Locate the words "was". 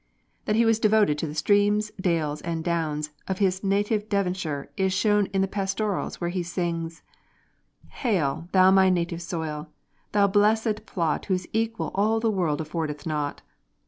0.65-0.79